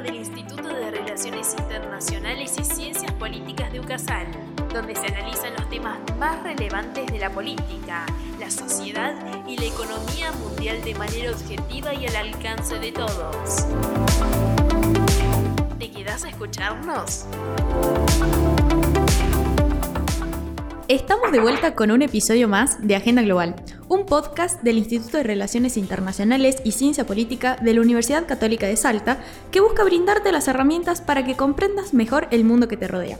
del 0.00 0.16
Instituto 0.16 0.68
de 0.68 0.90
Relaciones 0.90 1.54
Internacionales 1.56 2.56
y 2.58 2.64
Ciencias 2.64 3.12
Políticas 3.12 3.72
de 3.72 3.78
UCASAL, 3.78 4.26
donde 4.72 4.96
se 4.96 5.06
analizan 5.06 5.54
los 5.54 5.68
temas 5.70 5.98
más 6.18 6.42
relevantes 6.42 7.06
de 7.06 7.18
la 7.18 7.30
política, 7.30 8.04
la 8.40 8.50
sociedad 8.50 9.14
y 9.46 9.56
la 9.56 9.66
economía 9.66 10.32
mundial 10.32 10.82
de 10.82 10.94
manera 10.94 11.30
objetiva 11.30 11.94
y 11.94 12.06
al 12.06 12.16
alcance 12.16 12.78
de 12.78 12.90
todos. 12.90 13.66
¿Te 15.78 15.90
quedas 15.90 16.24
a 16.24 16.28
escucharnos? 16.28 17.26
Estamos 20.88 21.32
de 21.32 21.40
vuelta 21.40 21.74
con 21.74 21.90
un 21.90 22.02
episodio 22.02 22.46
más 22.46 22.86
de 22.86 22.94
Agenda 22.94 23.22
Global, 23.22 23.56
un 23.88 24.04
podcast 24.04 24.62
del 24.62 24.76
Instituto 24.76 25.16
de 25.16 25.22
Relaciones 25.22 25.78
Internacionales 25.78 26.60
y 26.62 26.72
Ciencia 26.72 27.06
Política 27.06 27.56
de 27.56 27.72
la 27.72 27.80
Universidad 27.80 28.26
Católica 28.26 28.66
de 28.66 28.76
Salta 28.76 29.16
que 29.50 29.60
busca 29.60 29.82
brindarte 29.82 30.30
las 30.30 30.46
herramientas 30.46 31.00
para 31.00 31.24
que 31.24 31.36
comprendas 31.36 31.94
mejor 31.94 32.28
el 32.30 32.44
mundo 32.44 32.68
que 32.68 32.76
te 32.76 32.86
rodea. 32.86 33.16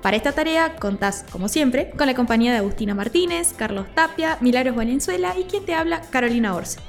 Para 0.00 0.16
esta 0.16 0.32
tarea 0.32 0.76
contás, 0.76 1.26
como 1.30 1.48
siempre, 1.48 1.90
con 1.90 2.06
la 2.06 2.14
compañía 2.14 2.52
de 2.52 2.58
Agustina 2.58 2.94
Martínez, 2.94 3.52
Carlos 3.52 3.86
Tapia, 3.94 4.38
Milagros 4.40 4.74
Valenzuela 4.74 5.34
y 5.38 5.44
quien 5.44 5.66
te 5.66 5.74
habla, 5.74 6.00
Carolina 6.10 6.54
Orce. 6.54 6.80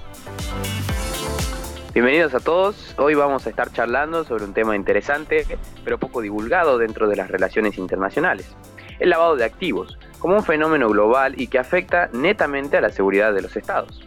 Bienvenidos 1.93 2.33
a 2.33 2.39
todos. 2.39 2.95
Hoy 2.97 3.15
vamos 3.15 3.47
a 3.47 3.49
estar 3.49 3.69
charlando 3.73 4.23
sobre 4.23 4.45
un 4.45 4.53
tema 4.53 4.77
interesante, 4.77 5.45
pero 5.83 5.99
poco 5.99 6.21
divulgado 6.21 6.77
dentro 6.77 7.09
de 7.09 7.17
las 7.17 7.29
relaciones 7.29 7.77
internacionales 7.77 8.55
el 8.99 9.09
lavado 9.09 9.35
de 9.35 9.45
activos, 9.45 9.97
como 10.25 10.37
un 10.37 10.43
fenómeno 10.43 10.89
global 10.89 11.39
y 11.39 11.45
que 11.45 11.59
afecta 11.59 12.09
netamente 12.11 12.77
a 12.77 12.81
la 12.81 12.89
seguridad 12.89 13.31
de 13.31 13.43
los 13.43 13.55
estados. 13.55 14.01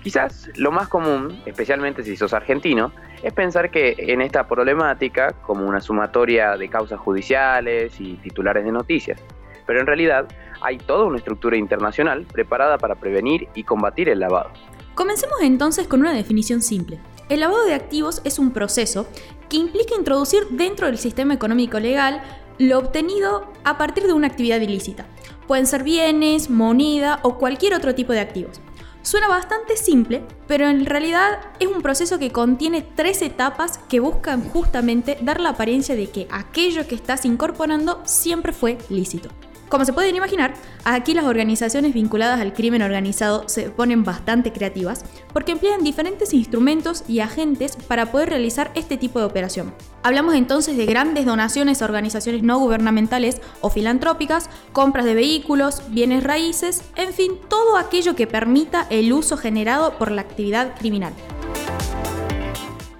Quizás 0.00 0.48
lo 0.54 0.70
más 0.70 0.86
común, 0.86 1.42
especialmente 1.44 2.04
si 2.04 2.16
sos 2.16 2.32
argentino, 2.34 2.92
es 3.20 3.32
pensar 3.32 3.72
que 3.72 3.96
en 3.98 4.20
esta 4.20 4.46
problemática 4.46 5.32
como 5.44 5.66
una 5.66 5.80
sumatoria 5.80 6.56
de 6.56 6.68
causas 6.68 7.00
judiciales 7.00 8.00
y 8.00 8.14
titulares 8.18 8.64
de 8.64 8.70
noticias, 8.70 9.20
pero 9.66 9.80
en 9.80 9.86
realidad 9.86 10.28
hay 10.60 10.78
toda 10.78 11.04
una 11.04 11.18
estructura 11.18 11.56
internacional 11.56 12.28
preparada 12.32 12.78
para 12.78 12.94
prevenir 12.94 13.48
y 13.56 13.64
combatir 13.64 14.08
el 14.08 14.20
lavado. 14.20 14.50
Comencemos 14.94 15.38
entonces 15.42 15.88
con 15.88 15.98
una 15.98 16.12
definición 16.12 16.62
simple. 16.62 17.00
El 17.28 17.40
lavado 17.40 17.64
de 17.64 17.74
activos 17.74 18.22
es 18.24 18.38
un 18.38 18.52
proceso 18.52 19.08
que 19.48 19.56
implica 19.56 19.96
introducir 19.98 20.46
dentro 20.48 20.86
del 20.86 20.98
sistema 20.98 21.34
económico 21.34 21.80
legal 21.80 22.22
lo 22.58 22.78
obtenido 22.78 23.52
a 23.64 23.76
partir 23.78 24.04
de 24.04 24.12
una 24.12 24.28
actividad 24.28 24.60
ilícita. 24.60 25.06
Pueden 25.46 25.66
ser 25.66 25.82
bienes, 25.84 26.50
moneda 26.50 27.20
o 27.22 27.38
cualquier 27.38 27.74
otro 27.74 27.94
tipo 27.94 28.12
de 28.12 28.20
activos. 28.20 28.60
Suena 29.02 29.28
bastante 29.28 29.76
simple, 29.76 30.24
pero 30.48 30.68
en 30.68 30.84
realidad 30.84 31.38
es 31.60 31.68
un 31.68 31.80
proceso 31.80 32.18
que 32.18 32.32
contiene 32.32 32.82
tres 32.82 33.22
etapas 33.22 33.78
que 33.88 34.00
buscan 34.00 34.42
justamente 34.48 35.16
dar 35.22 35.40
la 35.40 35.50
apariencia 35.50 35.94
de 35.94 36.10
que 36.10 36.26
aquello 36.32 36.88
que 36.88 36.96
estás 36.96 37.24
incorporando 37.24 38.02
siempre 38.04 38.52
fue 38.52 38.78
lícito. 38.88 39.28
Como 39.68 39.84
se 39.84 39.92
pueden 39.92 40.14
imaginar, 40.14 40.54
aquí 40.84 41.12
las 41.12 41.24
organizaciones 41.24 41.92
vinculadas 41.92 42.40
al 42.40 42.52
crimen 42.52 42.82
organizado 42.82 43.48
se 43.48 43.68
ponen 43.68 44.04
bastante 44.04 44.52
creativas 44.52 45.04
porque 45.32 45.52
emplean 45.52 45.82
diferentes 45.82 46.32
instrumentos 46.32 47.02
y 47.08 47.18
agentes 47.18 47.74
para 47.74 48.06
poder 48.12 48.28
realizar 48.28 48.70
este 48.76 48.96
tipo 48.96 49.18
de 49.18 49.24
operación. 49.24 49.74
Hablamos 50.04 50.36
entonces 50.36 50.76
de 50.76 50.86
grandes 50.86 51.26
donaciones 51.26 51.82
a 51.82 51.84
organizaciones 51.84 52.44
no 52.44 52.60
gubernamentales 52.60 53.40
o 53.60 53.68
filantrópicas, 53.68 54.48
compras 54.72 55.04
de 55.04 55.14
vehículos, 55.14 55.82
bienes 55.88 56.22
raíces, 56.22 56.88
en 56.94 57.12
fin, 57.12 57.32
todo 57.48 57.76
aquello 57.76 58.14
que 58.14 58.28
permita 58.28 58.86
el 58.88 59.12
uso 59.12 59.36
generado 59.36 59.98
por 59.98 60.12
la 60.12 60.20
actividad 60.20 60.78
criminal. 60.78 61.12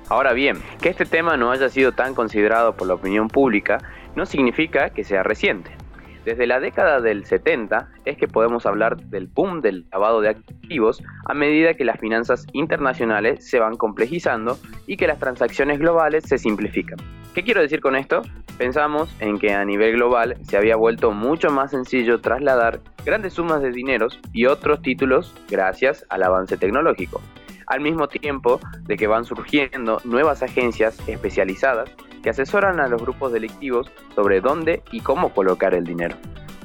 Ahora 0.08 0.32
bien, 0.32 0.60
que 0.80 0.88
este 0.88 1.04
tema 1.04 1.36
no 1.36 1.52
haya 1.52 1.68
sido 1.68 1.92
tan 1.92 2.14
considerado 2.14 2.76
por 2.76 2.88
la 2.88 2.94
opinión 2.94 3.28
pública 3.28 3.78
no 4.16 4.26
significa 4.26 4.90
que 4.90 5.04
sea 5.04 5.22
reciente. 5.22 5.85
Desde 6.26 6.48
la 6.48 6.58
década 6.58 7.00
del 7.00 7.24
70 7.24 7.88
es 8.04 8.16
que 8.16 8.26
podemos 8.26 8.66
hablar 8.66 8.96
del 8.96 9.28
boom 9.28 9.60
del 9.60 9.86
lavado 9.92 10.20
de 10.20 10.30
activos 10.30 11.00
a 11.24 11.34
medida 11.34 11.74
que 11.74 11.84
las 11.84 12.00
finanzas 12.00 12.44
internacionales 12.52 13.48
se 13.48 13.60
van 13.60 13.76
complejizando 13.76 14.58
y 14.88 14.96
que 14.96 15.06
las 15.06 15.20
transacciones 15.20 15.78
globales 15.78 16.24
se 16.26 16.38
simplifican. 16.38 16.98
¿Qué 17.32 17.44
quiero 17.44 17.60
decir 17.60 17.80
con 17.80 17.94
esto? 17.94 18.22
Pensamos 18.58 19.14
en 19.20 19.38
que 19.38 19.52
a 19.54 19.64
nivel 19.64 19.92
global 19.92 20.36
se 20.42 20.56
había 20.56 20.74
vuelto 20.74 21.12
mucho 21.12 21.50
más 21.50 21.70
sencillo 21.70 22.20
trasladar 22.20 22.80
grandes 23.04 23.34
sumas 23.34 23.62
de 23.62 23.70
dineros 23.70 24.18
y 24.32 24.46
otros 24.46 24.82
títulos 24.82 25.32
gracias 25.48 26.04
al 26.08 26.24
avance 26.24 26.56
tecnológico 26.56 27.22
al 27.68 27.80
mismo 27.80 28.08
tiempo 28.08 28.60
de 28.82 28.96
que 28.96 29.06
van 29.06 29.24
surgiendo 29.24 30.00
nuevas 30.04 30.42
agencias 30.42 30.96
especializadas 31.08 31.90
que 32.26 32.30
asesoran 32.30 32.80
a 32.80 32.88
los 32.88 33.00
grupos 33.00 33.32
delictivos 33.32 33.86
sobre 34.16 34.40
dónde 34.40 34.82
y 34.90 34.98
cómo 34.98 35.28
colocar 35.28 35.74
el 35.74 35.84
dinero. 35.84 36.16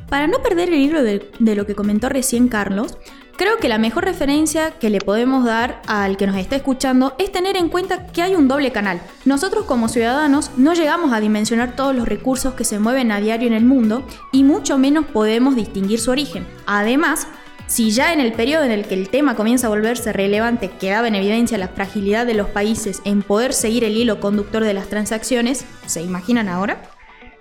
Para 0.10 0.26
no 0.26 0.40
perder 0.42 0.70
el 0.70 0.80
hilo 0.80 1.04
de, 1.04 1.30
lo 1.40 1.68
que 1.68 1.76
comentó 1.76 2.10
recién 2.10 2.48
Carlos, 2.48 2.98
creo 3.38 3.58
que 3.58 3.70
la 3.70 3.78
mejor 3.78 4.06
referencia 4.06 4.72
que 4.80 4.90
le 4.90 4.98
podemos 4.98 5.46
dar 5.46 5.84
al 5.86 6.18
que 6.18 6.26
nos 6.26 6.38
está 6.38 6.56
escuchando 6.56 7.14
es 7.20 7.32
tener 7.32 7.58
en 7.58 7.70
cuenta 7.70 8.08
que 8.08 8.24
hay 8.24 8.34
un 8.34 8.48
doble 8.48 8.72
canal. 8.72 9.02
Nosotros 9.24 9.66
como 9.66 9.88
ciudadanos 9.88 10.50
no 10.58 10.74
llegamos 10.74 11.14
a 11.14 11.20
dimensionar 11.20 11.76
todos 11.76 11.96
los 11.96 12.08
recursos 12.08 12.56
que 12.56 12.64
se 12.64 12.80
mueven 12.80 13.12
a 13.12 13.22
diario 13.22 13.46
en 13.46 13.54
el 13.54 13.64
mundo 13.64 14.04
y 14.32 14.44
mucho 14.44 14.80
menos 14.80 15.06
podemos 15.06 15.56
distinguir 15.56 16.00
su 16.00 16.10
origen. 16.10 16.48
Además, 16.66 17.28
si 17.68 17.92
ya 17.92 18.14
en 18.14 18.20
el 18.20 18.34
periodo 18.34 18.64
en 18.64 18.72
el 18.72 18.86
que 18.86 18.96
el 18.96 19.10
tema 19.10 19.36
comienza 19.36 19.68
a 19.68 19.70
volverse 19.70 20.14
relevante 20.14 20.70
quedaba 20.70 21.08
en 21.08 21.16
evidencia 21.16 21.58
la 21.58 21.68
fragilidad 21.68 22.26
de 22.26 22.34
los 22.34 22.48
países 22.48 23.02
en 23.06 23.22
poder 23.22 23.54
seguir 23.54 23.84
el 23.84 23.98
hilo 23.98 24.20
conductor 24.20 24.64
de 24.64 24.74
las 24.74 24.90
transacciones, 24.90 25.66
¿se 25.86 26.02
imaginan 26.02 26.48
ahora? 26.48 26.82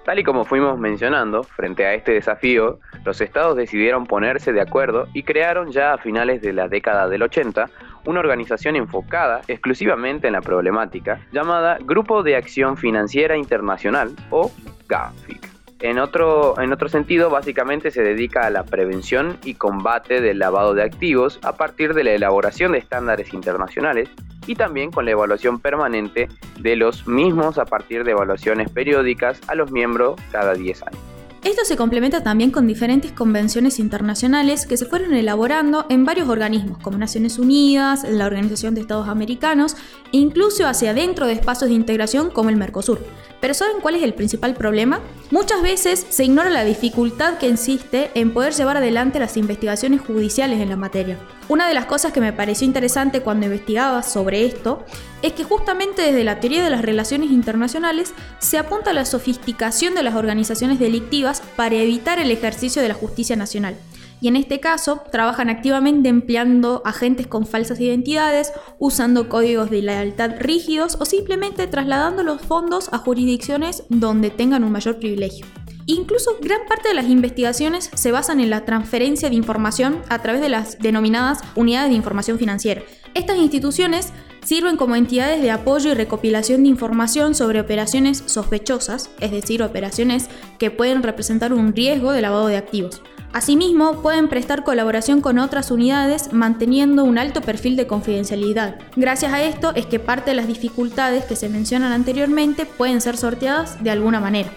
Tal 0.05 0.19
y 0.19 0.25
como 0.25 0.45
fuimos 0.45 0.79
mencionando, 0.79 1.43
frente 1.43 1.85
a 1.85 1.95
este 1.95 2.13
desafío, 2.13 2.81
los 3.05 3.21
estados 3.21 3.57
decidieron 3.57 4.07
ponerse 4.07 4.53
de 4.53 4.61
acuerdo 4.61 5.07
y 5.13 5.23
crearon 5.23 5.71
ya 5.71 5.93
a 5.93 5.99
finales 5.99 6.41
de 6.41 6.53
la 6.53 6.69
década 6.69 7.09
del 7.09 7.23
80 7.23 7.69
una 8.07 8.21
organización 8.21 8.77
enfocada 8.77 9.43
exclusivamente 9.47 10.27
en 10.27 10.33
la 10.33 10.41
problemática 10.41 11.21
llamada 11.33 11.79
Grupo 11.83 12.23
de 12.23 12.37
Acción 12.37 12.77
Financiera 12.77 13.37
Internacional 13.37 14.15
o 14.31 14.51
GAFIC. 14.89 15.50
En 15.81 15.99
otro, 15.99 16.61
en 16.61 16.73
otro 16.73 16.89
sentido, 16.89 17.31
básicamente 17.31 17.91
se 17.91 18.03
dedica 18.03 18.47
a 18.47 18.51
la 18.51 18.65
prevención 18.65 19.39
y 19.45 19.55
combate 19.55 20.21
del 20.21 20.39
lavado 20.39 20.75
de 20.75 20.83
activos 20.83 21.41
a 21.43 21.55
partir 21.55 21.95
de 21.95 22.05
la 22.05 22.13
elaboración 22.13 22.73
de 22.73 22.79
estándares 22.79 23.33
internacionales 23.33 24.11
y 24.47 24.57
también 24.57 24.91
con 24.91 25.07
la 25.07 25.13
evaluación 25.13 25.59
permanente 25.59 26.29
de 26.59 26.77
los 26.77 27.07
mismos 27.07 27.57
a 27.57 27.65
partir 27.65 28.05
de 28.05 28.11
evaluaciones 28.11 28.71
periódicas 28.71 29.41
a 29.49 29.55
los 29.55 29.71
miembros 29.71 30.21
cada 30.31 30.53
10 30.55 30.83
años. 30.83 31.10
Esto 31.43 31.65
se 31.65 31.79
complementa 31.79 32.23
también 32.23 32.51
con 32.51 32.67
diferentes 32.67 33.13
convenciones 33.13 33.79
internacionales 33.79 34.67
que 34.67 34.77
se 34.77 34.85
fueron 34.85 35.15
elaborando 35.15 35.87
en 35.89 36.05
varios 36.05 36.29
organismos, 36.29 36.77
como 36.79 36.99
Naciones 36.99 37.39
Unidas, 37.39 38.05
la 38.07 38.27
Organización 38.27 38.75
de 38.75 38.83
Estados 38.83 39.09
Americanos 39.09 39.75
e 40.13 40.19
incluso 40.19 40.67
hacia 40.67 40.91
adentro 40.91 41.27
de 41.27 41.33
espacios 41.33 41.71
de 41.71 41.77
integración 41.77 42.29
como 42.29 42.51
el 42.51 42.57
Mercosur. 42.57 43.01
Pero 43.41 43.55
¿saben 43.55 43.81
cuál 43.81 43.95
es 43.95 44.03
el 44.03 44.13
principal 44.13 44.53
problema? 44.53 45.01
Muchas 45.31 45.63
veces 45.63 46.07
se 46.11 46.25
ignora 46.25 46.51
la 46.51 46.63
dificultad 46.63 47.39
que 47.39 47.49
existe 47.49 48.11
en 48.15 48.35
poder 48.35 48.53
llevar 48.53 48.77
adelante 48.77 49.19
las 49.19 49.39
investigaciones 49.39 50.03
judiciales 50.03 50.61
en 50.61 50.69
la 50.69 50.77
materia. 50.77 51.19
Una 51.51 51.67
de 51.67 51.75
las 51.75 51.87
cosas 51.87 52.13
que 52.13 52.21
me 52.21 52.33
pareció 52.33 52.65
interesante 52.65 53.23
cuando 53.23 53.47
investigaba 53.47 54.05
sobre 54.05 54.45
esto 54.47 54.85
es 55.21 55.33
que 55.33 55.43
justamente 55.43 56.01
desde 56.01 56.23
la 56.23 56.39
teoría 56.39 56.63
de 56.63 56.71
las 56.71 56.83
relaciones 56.83 57.33
internacionales 57.33 58.15
se 58.39 58.57
apunta 58.57 58.91
a 58.91 58.95
la 58.95 59.05
sofisticación 59.05 59.97
de 59.97 60.05
las 60.05 60.15
organizaciones 60.15 60.79
delictivas 60.79 61.43
para 61.57 61.75
evitar 61.75 62.21
el 62.21 62.31
ejercicio 62.31 62.81
de 62.81 62.87
la 62.87 62.95
justicia 62.95 63.35
nacional 63.35 63.75
y 64.21 64.29
en 64.29 64.37
este 64.37 64.61
caso 64.61 65.03
trabajan 65.11 65.51
activamente 65.51 66.09
empleando 66.09 66.83
agentes 66.85 67.27
con 67.27 67.49
falsas 67.49 67.81
identidades, 67.81 68.53
usando 68.79 69.29
códigos 69.29 69.71
de 69.71 69.83
lealtad 69.83 70.33
rígidos 70.39 70.99
o 71.01 71.05
simplemente 71.05 71.67
trasladando 71.67 72.23
los 72.23 72.41
fondos 72.41 72.91
a 72.93 72.99
jurisdicciones 72.99 73.83
donde 73.89 74.31
tengan 74.31 74.63
un 74.63 74.71
mayor 74.71 75.01
privilegio. 75.01 75.47
Incluso 75.87 76.39
gran 76.41 76.61
parte 76.69 76.89
de 76.89 76.95
las 76.95 77.07
investigaciones 77.07 77.91
se 77.95 78.13
basan 78.13 78.41
en 78.41 78.51
la 78.51 78.65
transferencia 78.65 79.29
de 79.29 79.37
información 79.37 80.03
a 80.09 80.21
través 80.21 80.41
de 80.41 80.49
las 80.49 80.79
denominadas 80.79 81.41
unidades 81.57 81.91
de 81.91 81.97
información 81.97 82.39
financiera. 82.39 82.83
Estas 83.15 83.39
instituciones 83.39 84.13
sirven 84.45 84.77
como 84.77 84.97
entidades 84.97 85.43
de 85.43 85.51
apoyo 85.51 85.91
y 85.91 85.95
recopilación 85.95 86.63
de 86.63 86.69
información 86.69 87.35
sobre 87.35 87.61
operaciones 87.61 88.23
sospechosas, 88.27 89.11
es 89.21 89.31
decir, 89.31 89.63
operaciones 89.63 90.29
que 90.59 90.71
pueden 90.71 91.03
representar 91.03 91.53
un 91.53 91.75
riesgo 91.75 92.13
de 92.13 92.23
lavado 92.23 92.47
de 92.47 92.57
activos. 92.57 93.03
Asimismo, 93.33 94.03
pueden 94.03 94.29
prestar 94.29 94.65
colaboración 94.65 95.21
con 95.21 95.39
otras 95.39 95.71
unidades 95.71 96.33
manteniendo 96.33 97.05
un 97.05 97.17
alto 97.17 97.41
perfil 97.41 97.77
de 97.77 97.87
confidencialidad. 97.87 98.79
Gracias 98.97 99.33
a 99.33 99.43
esto 99.43 99.73
es 99.77 99.87
que 99.87 100.01
parte 100.01 100.31
de 100.31 100.37
las 100.37 100.49
dificultades 100.49 101.25
que 101.25 101.37
se 101.37 101.49
mencionan 101.49 101.93
anteriormente 101.93 102.67
pueden 102.67 103.01
ser 103.01 103.17
sorteadas 103.17 103.83
de 103.85 103.91
alguna 103.91 104.21
manera. 104.21 104.51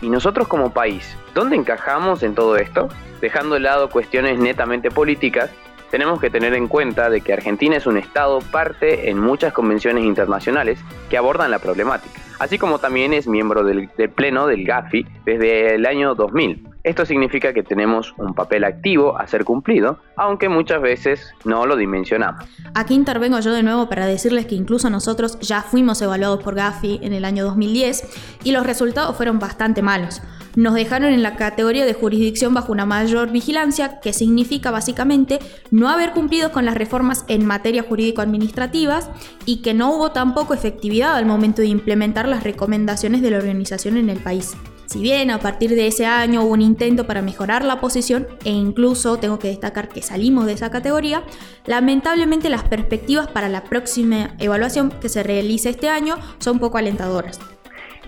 ¿Y 0.00 0.10
nosotros 0.10 0.46
como 0.46 0.72
país, 0.72 1.16
dónde 1.34 1.56
encajamos 1.56 2.22
en 2.22 2.34
todo 2.34 2.56
esto? 2.56 2.88
Dejando 3.20 3.54
de 3.54 3.60
lado 3.60 3.90
cuestiones 3.90 4.38
netamente 4.38 4.90
políticas, 4.90 5.50
tenemos 5.90 6.20
que 6.20 6.30
tener 6.30 6.54
en 6.54 6.68
cuenta 6.68 7.10
de 7.10 7.20
que 7.20 7.32
Argentina 7.32 7.76
es 7.76 7.86
un 7.86 7.96
Estado 7.96 8.40
parte 8.40 9.10
en 9.10 9.18
muchas 9.18 9.52
convenciones 9.52 10.04
internacionales 10.04 10.78
que 11.10 11.16
abordan 11.16 11.50
la 11.50 11.58
problemática. 11.58 12.20
así 12.38 12.58
como 12.58 12.78
también 12.78 13.12
es 13.12 13.26
miembro 13.26 13.64
del, 13.64 13.88
del 13.96 14.10
Pleno 14.10 14.46
del 14.46 14.64
GAFI 14.64 15.04
desde 15.24 15.74
el 15.74 15.86
año 15.86 16.14
2000. 16.14 16.68
Esto 16.88 17.04
significa 17.04 17.52
que 17.52 17.62
tenemos 17.62 18.14
un 18.16 18.32
papel 18.32 18.64
activo 18.64 19.18
a 19.18 19.26
ser 19.26 19.44
cumplido, 19.44 19.98
aunque 20.16 20.48
muchas 20.48 20.80
veces 20.80 21.34
no 21.44 21.66
lo 21.66 21.76
dimensionamos. 21.76 22.46
Aquí 22.74 22.94
intervengo 22.94 23.38
yo 23.40 23.52
de 23.52 23.62
nuevo 23.62 23.90
para 23.90 24.06
decirles 24.06 24.46
que 24.46 24.54
incluso 24.54 24.88
nosotros 24.88 25.38
ya 25.40 25.60
fuimos 25.60 26.00
evaluados 26.00 26.42
por 26.42 26.54
Gafi 26.54 26.98
en 27.02 27.12
el 27.12 27.26
año 27.26 27.44
2010 27.44 28.38
y 28.42 28.52
los 28.52 28.66
resultados 28.66 29.14
fueron 29.14 29.38
bastante 29.38 29.82
malos. 29.82 30.22
Nos 30.56 30.72
dejaron 30.72 31.12
en 31.12 31.22
la 31.22 31.36
categoría 31.36 31.84
de 31.84 31.92
jurisdicción 31.92 32.54
bajo 32.54 32.72
una 32.72 32.86
mayor 32.86 33.32
vigilancia, 33.32 34.00
que 34.00 34.14
significa 34.14 34.70
básicamente 34.70 35.40
no 35.70 35.90
haber 35.90 36.12
cumplido 36.12 36.52
con 36.52 36.64
las 36.64 36.74
reformas 36.74 37.26
en 37.28 37.44
materia 37.44 37.82
jurídico-administrativas 37.82 39.10
y 39.44 39.60
que 39.60 39.74
no 39.74 39.94
hubo 39.94 40.12
tampoco 40.12 40.54
efectividad 40.54 41.16
al 41.16 41.26
momento 41.26 41.60
de 41.60 41.68
implementar 41.68 42.26
las 42.26 42.44
recomendaciones 42.44 43.20
de 43.20 43.30
la 43.30 43.36
organización 43.36 43.98
en 43.98 44.08
el 44.08 44.20
país. 44.20 44.56
Si 44.88 45.02
bien 45.02 45.30
a 45.30 45.38
partir 45.38 45.74
de 45.74 45.86
ese 45.86 46.06
año 46.06 46.42
hubo 46.42 46.54
un 46.54 46.62
intento 46.62 47.06
para 47.06 47.20
mejorar 47.20 47.62
la 47.62 47.78
posición 47.78 48.26
e 48.46 48.50
incluso 48.50 49.18
tengo 49.18 49.38
que 49.38 49.48
destacar 49.48 49.90
que 49.90 50.00
salimos 50.00 50.46
de 50.46 50.54
esa 50.54 50.70
categoría, 50.70 51.24
lamentablemente 51.66 52.48
las 52.48 52.62
perspectivas 52.62 53.28
para 53.28 53.50
la 53.50 53.64
próxima 53.64 54.30
evaluación 54.38 54.90
que 54.90 55.10
se 55.10 55.22
realice 55.22 55.68
este 55.68 55.90
año 55.90 56.16
son 56.38 56.58
poco 56.58 56.78
alentadoras. 56.78 57.38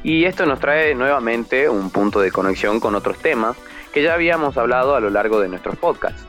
Y 0.02 0.24
esto 0.24 0.46
nos 0.46 0.58
trae 0.58 0.94
nuevamente 0.94 1.68
un 1.68 1.90
punto 1.90 2.18
de 2.20 2.32
conexión 2.32 2.80
con 2.80 2.94
otros 2.94 3.18
temas 3.18 3.58
que 3.92 4.02
ya 4.02 4.14
habíamos 4.14 4.56
hablado 4.56 4.94
a 4.94 5.00
lo 5.00 5.10
largo 5.10 5.38
de 5.38 5.48
nuestros 5.48 5.76
podcasts 5.76 6.24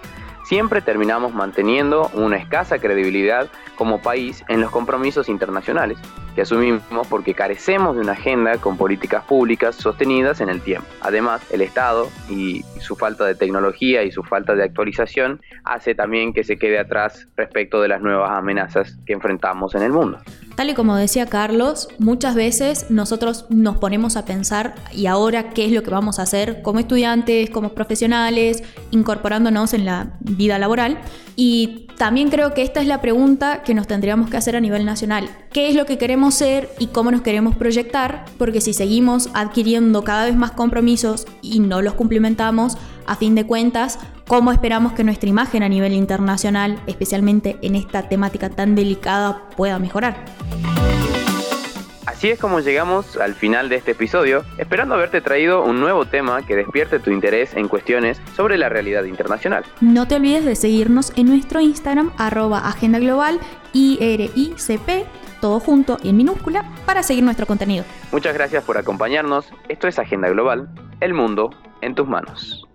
siempre 0.52 0.82
terminamos 0.82 1.34
manteniendo 1.34 2.12
una 2.14 2.36
escasa 2.36 2.78
credibilidad 2.78 3.48
como 3.78 4.02
país 4.02 4.44
en 4.50 4.60
los 4.60 4.70
compromisos 4.70 5.30
internacionales 5.30 5.98
que 6.36 6.42
asumimos 6.42 7.08
porque 7.10 7.34
carecemos 7.34 7.96
de 7.96 8.02
una 8.02 8.14
agenda 8.14 8.58
con 8.58 8.78
políticas 8.78 9.24
públicas 9.24 9.76
sostenidas 9.76 10.42
en 10.42 10.50
el 10.50 10.62
tiempo. 10.62 10.88
Además, 11.02 11.42
el 11.52 11.62
Estado 11.62 12.10
y 12.30 12.64
su 12.80 12.96
falta 12.96 13.26
de 13.26 13.36
tecnología 13.36 14.04
y 14.04 14.12
su 14.12 14.24
falta 14.24 14.56
de 14.56 14.64
actualización 14.64 15.42
hace 15.64 15.96
también 15.96 16.34
que 16.34 16.44
se 16.44 16.58
quede 16.58 16.80
atrás 16.80 17.28
respecto 17.36 17.82
de 17.82 17.88
las 17.88 18.02
nuevas 18.02 18.32
amenazas 18.32 18.98
que 19.06 19.14
enfrentamos 19.14 19.76
en 19.76 19.84
el 19.84 19.92
mundo. 19.92 20.20
Tal 20.56 20.70
y 20.70 20.74
como 20.74 20.96
decía 20.96 21.26
Carlos, 21.28 21.88
muchas 21.98 22.36
veces 22.36 22.92
nosotros 22.92 23.46
nos 23.50 23.78
ponemos 23.78 24.18
a 24.18 24.26
pensar 24.26 24.76
y 24.92 25.08
ahora 25.08 25.50
qué 25.50 25.66
es 25.66 25.72
lo 25.72 25.82
que 25.82 25.90
vamos 25.90 26.20
a 26.20 26.24
hacer 26.24 26.62
como 26.62 26.80
estudiantes, 26.80 27.50
como 27.50 27.70
profesionales, 27.70 28.64
incorporándonos 28.92 29.74
en 29.74 29.86
la 29.86 30.14
vida 30.20 30.60
laboral. 30.60 31.00
Y 31.36 31.88
también 31.98 32.30
creo 32.30 32.54
que 32.54 32.64
esta 32.64 32.82
es 32.82 32.88
la 32.88 33.02
pregunta 33.02 33.64
que 33.64 33.74
nos 33.74 33.88
tendríamos 33.88 34.30
que 34.30 34.38
hacer 34.38 34.56
a 34.56 34.60
nivel 34.60 34.86
nacional. 34.86 35.30
¿Qué 35.52 35.70
es 35.70 35.76
lo 35.76 35.86
que 35.86 35.98
queremos 36.22 36.36
ser 36.36 36.70
y 36.78 36.88
cómo 36.88 37.10
nos 37.10 37.22
queremos 37.22 37.56
proyectar? 37.56 38.26
Porque 38.38 38.62
si 38.62 38.74
seguimos 38.74 39.32
adquiriendo 39.34 40.04
cada 40.04 40.26
vez 40.26 40.36
más 40.36 40.52
compromisos 40.52 41.26
y 41.42 41.62
no 41.62 41.82
los 41.82 41.96
cumplimentamos, 41.96 42.78
a 43.08 43.16
fin 43.16 43.34
de 43.34 43.48
cuentas, 43.48 43.98
¿cómo 44.28 44.52
esperamos 44.52 44.94
que 44.94 45.04
nuestra 45.04 45.28
imagen 45.28 45.64
a 45.64 45.70
nivel 45.70 45.94
internacional, 45.94 46.80
especialmente 46.86 47.58
en 47.64 47.74
esta 47.74 48.08
temática 48.08 48.52
tan 48.52 48.76
delicada, 48.76 49.50
pueda 49.58 49.80
mejorar? 49.80 50.24
Así 52.06 52.30
es 52.30 52.38
como 52.38 52.60
llegamos 52.60 53.18
al 53.18 53.34
final 53.34 53.68
de 53.68 53.78
este 53.78 53.94
episodio, 53.94 54.44
esperando 54.60 54.94
haberte 54.94 55.22
traído 55.22 55.64
un 55.64 55.80
nuevo 55.80 56.06
tema 56.06 56.46
que 56.46 56.56
despierte 56.56 57.00
tu 57.00 57.10
interés 57.10 57.56
en 57.56 57.68
cuestiones 57.68 58.22
sobre 58.36 58.60
la 58.60 58.70
realidad 58.70 59.06
internacional. 59.06 59.64
No 59.80 60.08
te 60.08 60.18
olvides 60.18 60.46
de 60.46 60.56
seguirnos 60.56 61.14
en 61.16 61.26
nuestro 61.26 61.62
Instagram, 61.62 62.12
arroba 62.20 62.60
Agenda 62.60 63.00
Global, 63.00 63.40
IRICP, 63.74 65.08
todo 65.42 65.60
junto 65.60 65.98
y 66.02 66.10
en 66.10 66.18
minúscula, 66.18 66.64
para 66.86 67.04
seguir 67.04 67.24
nuestro 67.24 67.46
contenido. 67.46 67.84
Muchas 68.12 68.34
gracias 68.34 68.64
por 68.64 68.78
acompañarnos. 68.78 69.52
Esto 69.68 69.88
es 69.88 70.00
Agenda 70.00 70.30
Global, 70.30 70.70
el 71.02 71.14
mundo 71.14 71.50
en 71.82 71.96
tus 71.96 72.08
manos. 72.08 72.66